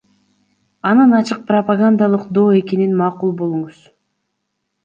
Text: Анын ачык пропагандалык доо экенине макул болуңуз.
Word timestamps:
Анын 0.89 1.11
ачык 1.19 1.39
пропагандалык 1.51 2.25
доо 2.39 2.57
экенине 2.61 2.97
макул 3.03 3.37
болуңуз. 3.43 3.85